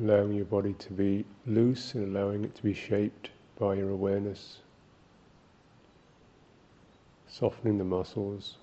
allowing 0.00 0.32
your 0.32 0.44
body 0.44 0.74
to 0.74 0.92
be 0.92 1.24
loose 1.46 1.94
and 1.94 2.16
allowing 2.16 2.44
it 2.44 2.54
to 2.54 2.62
be 2.62 2.74
shaped 2.74 3.30
by 3.58 3.74
your 3.74 3.90
awareness, 3.90 4.58
softening 7.26 7.78
the 7.78 7.84
muscles. 7.84 8.56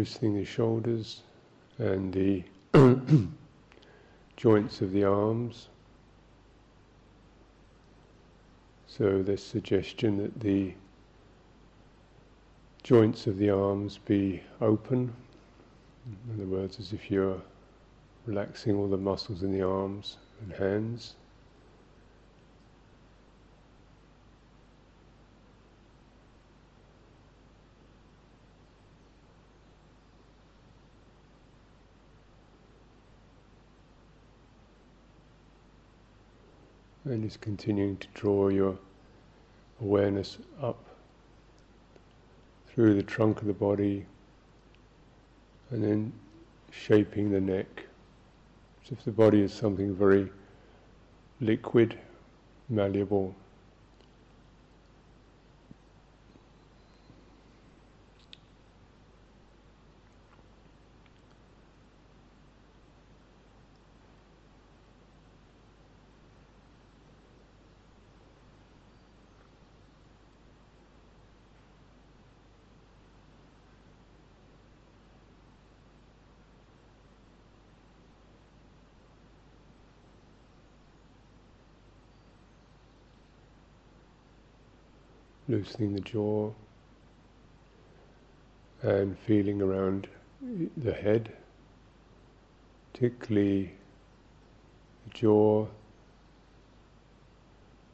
Loosening 0.00 0.34
the 0.34 0.44
shoulders 0.46 1.20
and 1.76 2.10
the 2.14 2.42
joints 4.38 4.80
of 4.80 4.92
the 4.92 5.04
arms. 5.04 5.68
So 8.86 9.22
this 9.22 9.44
suggestion 9.44 10.16
that 10.16 10.40
the 10.40 10.72
joints 12.82 13.26
of 13.26 13.36
the 13.36 13.50
arms 13.50 13.98
be 13.98 14.42
open, 14.62 15.12
in 16.06 16.34
other 16.34 16.46
words, 16.48 16.80
as 16.80 16.94
if 16.94 17.10
you're 17.10 17.42
relaxing 18.24 18.76
all 18.76 18.88
the 18.88 18.96
muscles 18.96 19.42
in 19.42 19.52
the 19.52 19.60
arms 19.60 20.16
and 20.40 20.50
hands. 20.54 21.12
And 37.04 37.22
just 37.24 37.40
continuing 37.40 37.96
to 37.96 38.08
draw 38.14 38.48
your 38.48 38.76
awareness 39.80 40.38
up 40.60 40.78
through 42.68 42.94
the 42.94 43.02
trunk 43.02 43.40
of 43.40 43.46
the 43.46 43.54
body 43.54 44.04
and 45.70 45.82
then 45.82 46.12
shaping 46.70 47.30
the 47.30 47.40
neck. 47.40 47.86
As 48.84 48.92
if 48.92 49.04
the 49.04 49.12
body 49.12 49.40
is 49.40 49.52
something 49.52 49.94
very 49.94 50.30
liquid, 51.40 51.98
malleable. 52.68 53.34
Loosening 85.50 85.94
the 85.94 86.00
jaw 86.00 86.52
and 88.82 89.18
feeling 89.18 89.60
around 89.60 90.06
the 90.76 90.92
head, 90.92 91.32
particularly 92.92 93.72
the 95.04 95.10
jaw, 95.12 95.66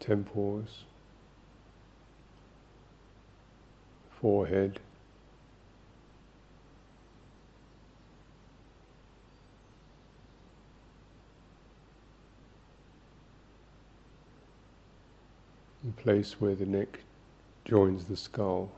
temples, 0.01 0.85
forehead. 4.21 4.79
Place 15.97 16.37
where 16.41 16.55
the 16.55 16.67
neck 16.67 17.01
joins 17.67 18.05
the 18.05 18.17
skull. 18.17 18.71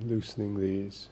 Loosening 0.00 0.58
these. 0.60 1.08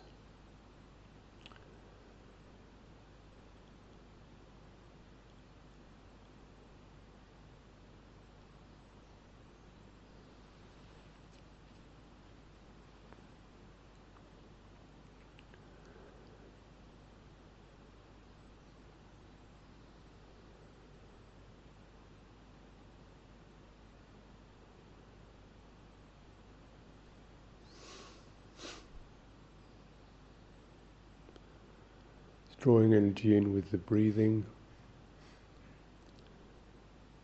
Drawing 32.61 32.94
energy 32.94 33.37
in 33.37 33.53
with 33.53 33.71
the 33.71 33.77
breathing, 33.77 34.44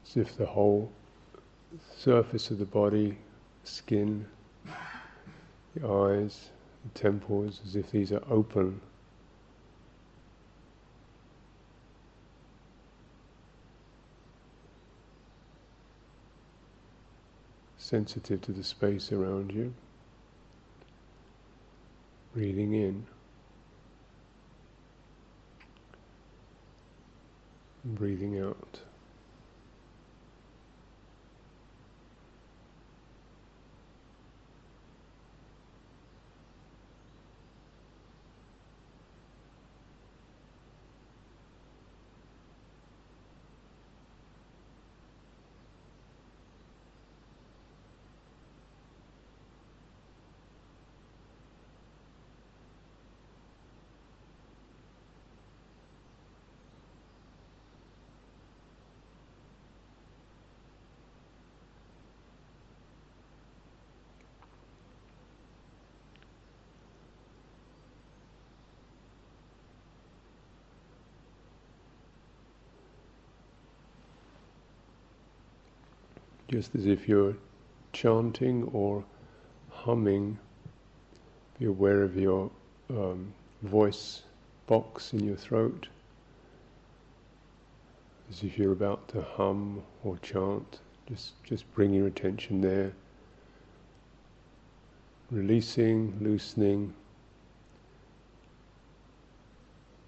as 0.06 0.16
if 0.16 0.36
the 0.36 0.46
whole 0.46 0.90
surface 1.96 2.50
of 2.50 2.58
the 2.58 2.64
body, 2.64 3.16
skin, 3.64 4.26
the 5.74 5.88
eyes, 5.88 6.50
the 6.84 6.98
temples, 6.98 7.60
as 7.66 7.76
if 7.76 7.90
these 7.90 8.12
are 8.12 8.22
open. 8.30 8.80
Sensitive 17.78 18.40
to 18.40 18.52
the 18.52 18.64
space 18.64 19.12
around 19.12 19.52
you. 19.52 19.72
Breathing 22.32 22.72
in. 22.72 23.06
Breathing 27.84 28.40
out. 28.40 28.61
Just 76.52 76.74
as 76.74 76.84
if 76.84 77.08
you're 77.08 77.34
chanting 77.94 78.64
or 78.74 79.02
humming, 79.70 80.38
be 81.58 81.64
aware 81.64 82.02
of 82.02 82.14
your 82.14 82.50
um, 82.90 83.32
voice 83.62 84.22
box 84.66 85.14
in 85.14 85.20
your 85.20 85.36
throat, 85.36 85.88
as 88.30 88.42
if 88.42 88.58
you're 88.58 88.72
about 88.72 89.08
to 89.08 89.22
hum 89.22 89.82
or 90.04 90.18
chant. 90.18 90.80
Just, 91.08 91.42
just 91.42 91.74
bring 91.74 91.94
your 91.94 92.06
attention 92.06 92.60
there, 92.60 92.92
releasing, 95.30 96.14
loosening, 96.20 96.92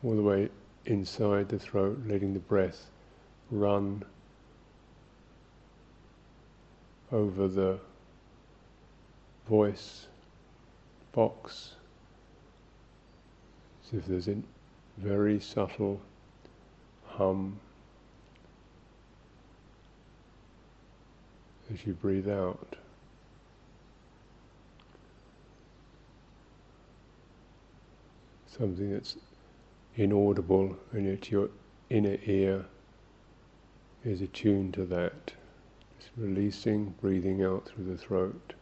all 0.02 0.14
the 0.14 0.22
way 0.22 0.50
inside 0.84 1.48
the 1.48 1.58
throat, 1.58 1.98
letting 2.06 2.34
the 2.34 2.38
breath 2.38 2.90
run 3.50 4.04
over 7.12 7.48
the 7.48 7.78
voice 9.48 10.06
box, 11.12 11.74
as 13.86 13.98
if 13.98 14.06
there's 14.06 14.28
a 14.28 14.36
very 14.98 15.38
subtle 15.40 16.00
hum 17.06 17.58
as 21.72 21.86
you 21.86 21.92
breathe 21.94 22.28
out. 22.28 22.76
Something 28.56 28.92
that's 28.92 29.16
inaudible 29.96 30.76
and 30.92 31.06
yet 31.06 31.30
your 31.30 31.50
inner 31.90 32.18
ear 32.24 32.64
is 34.04 34.20
attuned 34.20 34.74
to 34.74 34.84
that. 34.84 35.32
Releasing, 36.18 36.94
breathing 37.00 37.42
out 37.42 37.66
through 37.66 37.86
the 37.86 37.96
throat. 37.96 38.52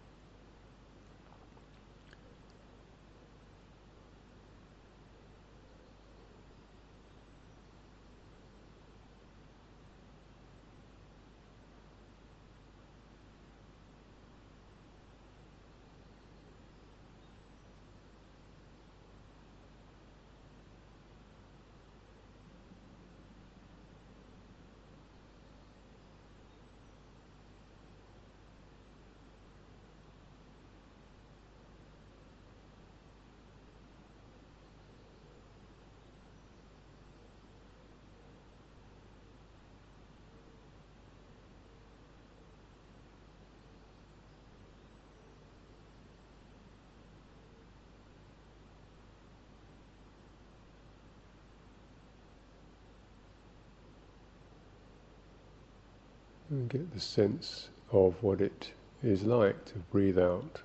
And 56.52 56.69
get 56.69 56.93
the 56.93 57.00
sense 57.00 57.70
of 57.93 58.22
what 58.22 58.43
it 58.43 58.72
is 59.02 59.25
like 59.25 59.64
to 59.64 59.78
breathe 59.90 60.19
out, 60.19 60.60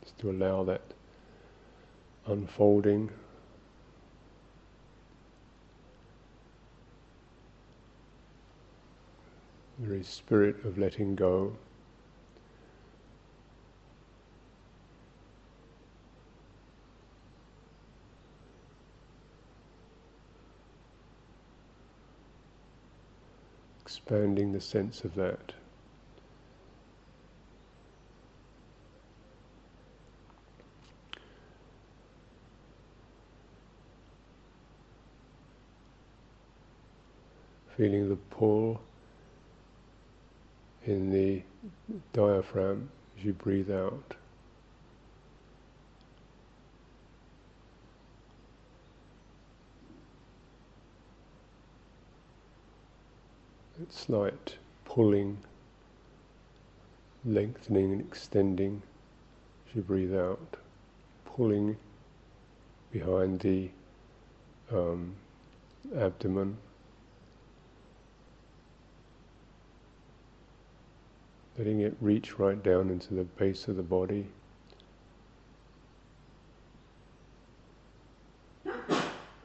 just 0.00 0.16
to 0.20 0.30
allow 0.30 0.62
that 0.62 0.80
unfolding. 2.26 3.10
The 9.80 9.86
very 9.88 10.04
spirit 10.04 10.64
of 10.64 10.78
letting 10.78 11.16
go. 11.16 11.52
Expanding 24.08 24.52
the 24.52 24.60
sense 24.60 25.04
of 25.04 25.14
that. 25.14 25.52
Feeling 37.76 38.08
the 38.08 38.16
pull 38.30 38.80
in 40.86 41.10
the 41.12 41.42
diaphragm 42.14 42.88
as 43.18 43.24
you 43.26 43.34
breathe 43.34 43.70
out. 43.70 44.14
Slight 53.90 54.56
pulling, 54.84 55.38
lengthening 57.24 57.92
and 57.92 58.00
extending 58.00 58.82
as 59.68 59.76
you 59.76 59.82
breathe 59.82 60.14
out, 60.14 60.56
pulling 61.24 61.76
behind 62.90 63.40
the 63.40 63.68
um, 64.72 65.14
abdomen. 65.96 66.56
Letting 71.56 71.80
it 71.80 71.96
reach 72.00 72.38
right 72.38 72.62
down 72.62 72.88
into 72.88 73.14
the 73.14 73.24
base 73.24 73.66
of 73.68 73.76
the 73.76 73.82
body. 73.82 74.26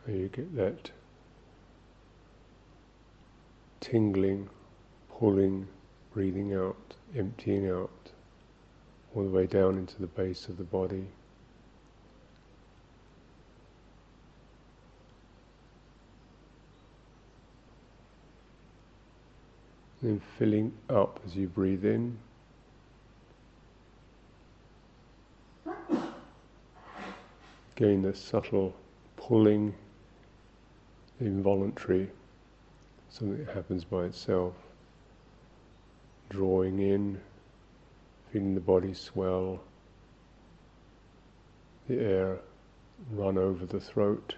You 0.08 0.30
get 0.32 0.56
that 0.56 0.92
tingling, 3.84 4.50
pulling, 5.20 5.68
breathing 6.14 6.54
out, 6.54 6.96
emptying 7.18 7.70
out, 7.70 7.90
all 9.14 9.24
the 9.24 9.30
way 9.30 9.46
down 9.46 9.78
into 9.78 10.00
the 10.00 10.08
base 10.08 10.48
of 10.48 10.58
the 10.58 10.64
body. 10.64 11.06
Then 20.02 20.22
filling 20.38 20.72
up 20.90 21.20
as 21.26 21.36
you 21.36 21.48
breathe 21.48 21.84
in. 21.84 22.18
Again, 27.76 28.02
the 28.02 28.16
subtle 28.16 28.74
pulling, 29.18 29.74
involuntary 31.20 32.10
something 33.14 33.46
that 33.46 33.54
happens 33.54 33.84
by 33.84 34.06
itself. 34.06 34.54
Drawing 36.30 36.80
in, 36.80 37.22
feeling 38.32 38.56
the 38.56 38.62
body 38.62 38.94
swell, 38.96 39.62
the 41.88 42.00
air 42.00 42.40
run 43.12 43.38
over 43.38 43.68
the 43.68 43.80
throat. 43.80 44.36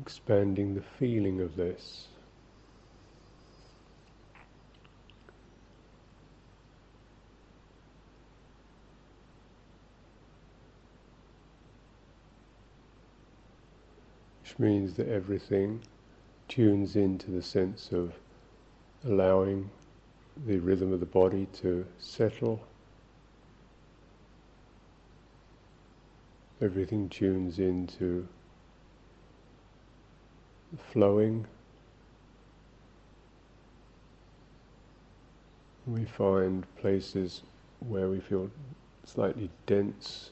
Expanding 0.00 0.74
the 0.74 0.82
feeling 0.82 1.40
of 1.40 1.56
this. 1.56 2.08
Which 14.42 14.58
means 14.58 14.94
that 14.94 15.08
everything 15.08 15.80
tunes 16.48 16.96
into 16.96 17.30
the 17.30 17.42
sense 17.42 17.90
of 17.92 18.12
allowing 19.04 19.70
the 20.46 20.58
rhythm 20.58 20.92
of 20.92 21.00
the 21.00 21.06
body 21.06 21.46
to 21.60 21.86
settle 21.98 22.60
everything 26.60 27.08
tunes 27.08 27.58
into 27.58 28.26
flowing. 30.92 31.46
We 35.86 36.04
find 36.04 36.66
places 36.76 37.42
where 37.80 38.08
we 38.08 38.20
feel 38.20 38.50
slightly 39.04 39.50
dense, 39.66 40.30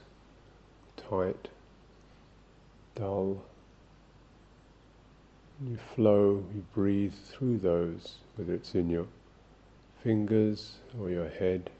tight, 0.96 1.49
dull. 2.94 3.42
You 5.64 5.78
flow, 5.94 6.44
you 6.54 6.64
breathe 6.75 7.14
through 7.30 7.58
those, 7.58 8.16
whether 8.37 8.54
it's 8.54 8.75
in 8.75 8.90
your 8.90 9.06
fingers 10.02 10.78
or 10.99 11.11
your 11.11 11.28
head 11.28 11.70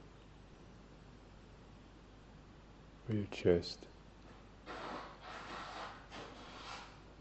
or 3.09 3.15
your 3.15 3.25
chest. 3.31 3.79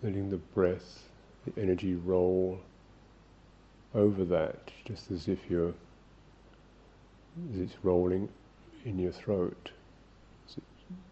Letting 0.02 0.30
the 0.30 0.36
breath, 0.36 1.08
the 1.44 1.60
energy 1.60 1.94
roll 1.94 2.60
over 3.94 4.24
that, 4.24 4.70
just 4.84 5.10
as 5.10 5.28
if 5.28 5.38
you're, 5.48 5.74
as 7.52 7.60
it's 7.60 7.76
rolling 7.82 8.28
in 8.84 8.98
your 8.98 9.12
throat, 9.12 9.70
as 10.48 10.56
it 10.56 10.62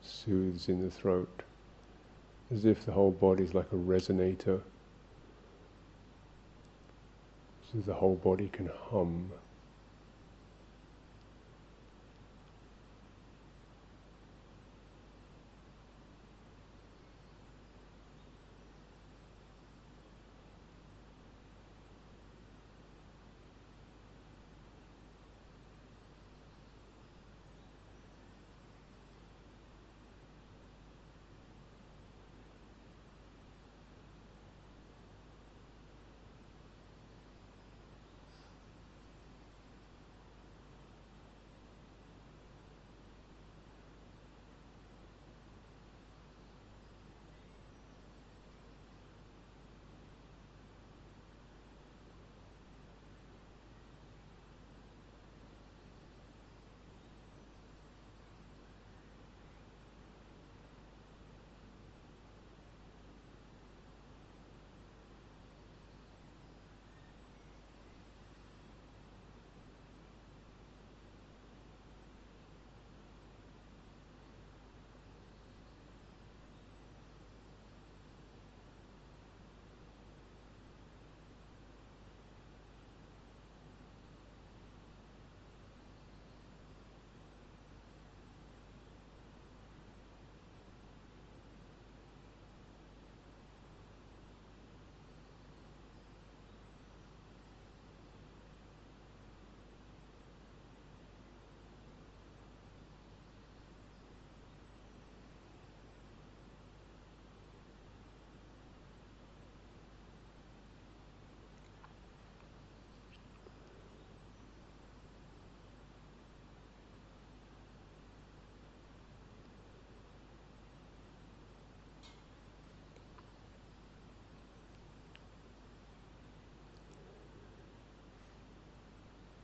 soothes 0.02 0.68
in 0.68 0.82
the 0.82 0.90
throat, 0.90 1.42
as 2.52 2.64
if 2.64 2.84
the 2.84 2.92
whole 2.92 3.10
body 3.10 3.44
is 3.44 3.54
like 3.54 3.70
a 3.72 3.76
resonator, 3.76 4.60
so 7.72 7.78
the 7.87 7.94
whole 7.94 8.16
body 8.16 8.49
can 8.52 8.70
hum. 8.90 9.30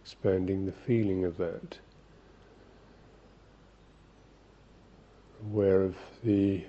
Expanding 0.07 0.67
the 0.67 0.73
feeling 0.73 1.25
of 1.25 1.37
that. 1.37 1.79
Aware 5.51 5.83
of 5.83 5.97
the 6.23 6.63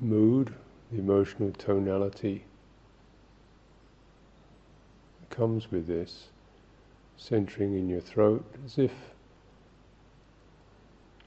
mood, 0.00 0.54
the 0.92 1.00
emotional 1.00 1.50
tonality 1.58 2.44
that 5.18 5.36
comes 5.36 5.72
with 5.72 5.88
this, 5.88 6.28
centering 7.16 7.76
in 7.76 7.88
your 7.88 8.00
throat 8.00 8.44
as 8.64 8.78
if 8.78 8.92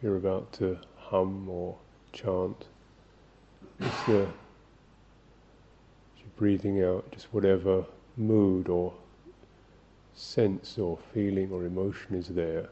you're 0.02 0.16
about 0.16 0.50
to 0.54 0.80
hum 0.96 1.50
or 1.50 1.76
chant. 2.14 2.68
It's 3.82 4.04
the, 4.04 4.28
breathing 6.38 6.82
out 6.82 7.12
just 7.12 7.28
whatever 7.34 7.86
mood 8.16 8.70
or 8.70 8.94
sense 10.16 10.78
or 10.78 10.98
feeling 11.14 11.52
or 11.52 11.66
emotion 11.66 12.16
is 12.16 12.28
there 12.28 12.70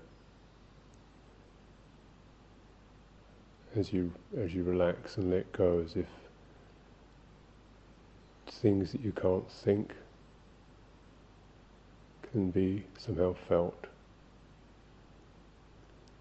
as 3.76 3.92
you 3.94 4.12
as 4.38 4.54
you 4.54 4.64
relax 4.64 5.18
and 5.18 5.32
let 5.32 5.52
go 5.54 5.82
as 5.84 5.96
if 5.96 6.08
things 8.48 8.92
that 8.92 9.02
you 9.02 9.12
can't 9.12 9.50
think 9.50 9.94
can 12.32 12.52
be 12.52 12.84
somehow 12.98 13.34
felt. 13.48 13.88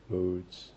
Moods. 0.08 0.70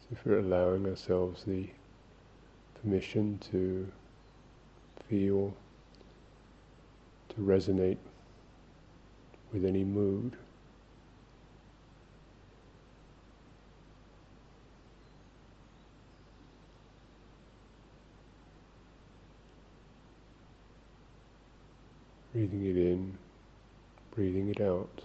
So 0.00 0.06
if 0.12 0.24
we're 0.24 0.38
allowing 0.38 0.86
ourselves 0.86 1.44
the 1.44 1.68
permission 2.80 3.38
to 3.50 3.86
feel, 5.12 5.52
to 7.28 7.34
resonate 7.42 7.98
with 9.52 9.62
any 9.62 9.84
mood. 9.84 10.32
Breathing 22.32 22.64
it 22.64 22.78
in, 22.78 23.18
breathing 24.14 24.48
it 24.48 24.62
out. 24.62 25.02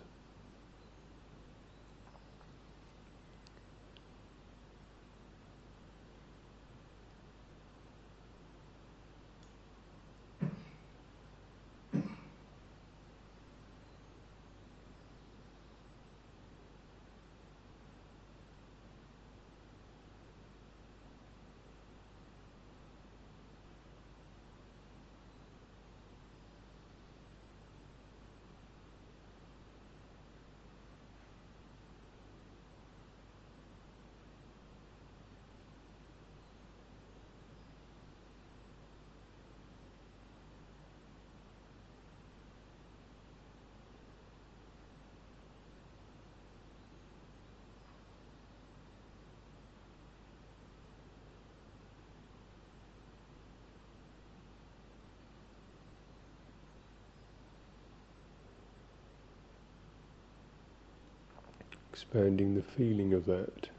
Expanding 61.97 62.53
the 62.53 62.61
feeling 62.61 63.11
of 63.11 63.25
that, 63.25 63.69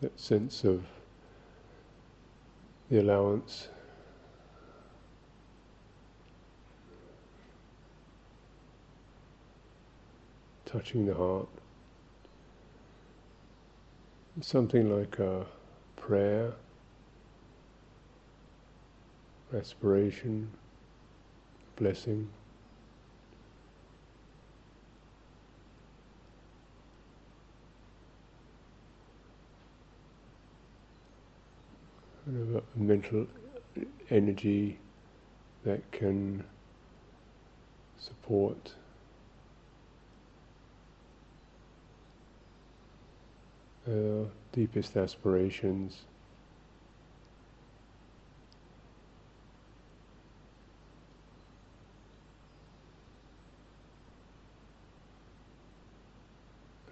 that 0.00 0.18
sense 0.18 0.64
of 0.64 0.82
the 2.88 2.98
allowance 2.98 3.68
touching 10.64 11.04
the 11.04 11.12
heart. 11.12 11.46
Something 14.40 14.98
like 14.98 15.18
a 15.18 15.44
prayer, 15.96 16.54
aspiration, 19.54 20.50
blessing. 21.76 22.30
Kind 32.26 32.42
of 32.42 32.56
a 32.56 32.62
mental 32.76 33.26
energy 34.10 34.78
that 35.64 35.90
can 35.92 36.44
support 37.98 38.72
uh, 43.88 44.24
deepest 44.52 44.96
aspirations. 44.96 46.02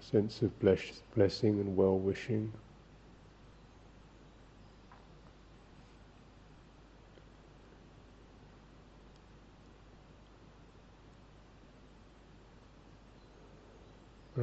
A 0.00 0.02
sense 0.02 0.42
of 0.42 0.58
bless- 0.60 1.02
blessing 1.14 1.60
and 1.60 1.76
well 1.76 1.98
wishing. 1.98 2.52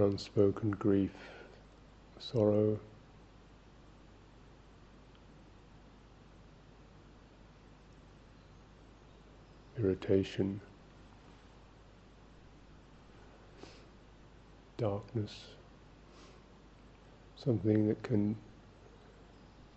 Unspoken 0.01 0.71
grief 0.71 1.11
sorrow, 2.21 2.79
irritation, 9.79 10.61
darkness, 14.77 15.45
something 17.35 17.87
that 17.87 18.01
can 18.03 18.35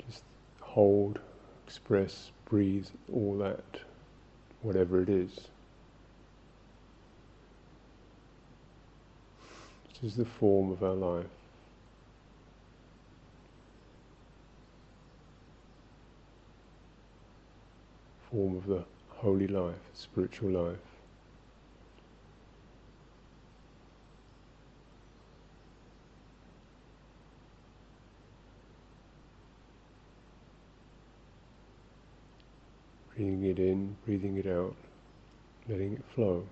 just 0.07 0.23
hold, 0.61 1.19
express, 1.66 2.31
breathe, 2.45 2.87
all 3.12 3.38
that, 3.38 3.64
whatever 4.61 5.00
it 5.00 5.09
is. 5.09 5.33
This 9.88 9.93
is 10.04 10.16
the 10.16 10.25
form 10.25 10.70
of 10.70 10.82
our 10.82 10.92
life. 10.92 11.26
form 18.30 18.56
of 18.56 18.67
the 18.67 18.84
holy 19.10 19.47
life, 19.47 19.76
spiritual 19.95 20.50
life. 20.50 20.76
Breathing 33.14 33.45
it 33.45 33.58
in, 33.60 33.97
breathing 34.04 34.36
it 34.36 34.49
out, 34.49 34.75
letting 35.69 35.93
it 35.93 36.02
flow. 36.12 36.45